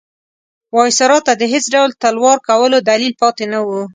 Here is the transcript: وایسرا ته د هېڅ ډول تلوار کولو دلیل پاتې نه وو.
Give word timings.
وایسرا 0.75 1.17
ته 1.27 1.33
د 1.37 1.43
هېڅ 1.53 1.65
ډول 1.75 1.89
تلوار 2.03 2.37
کولو 2.47 2.77
دلیل 2.89 3.13
پاتې 3.21 3.45
نه 3.53 3.59
وو. 3.67 3.81